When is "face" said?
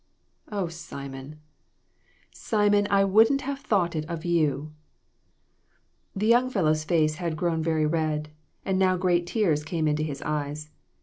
6.83-7.17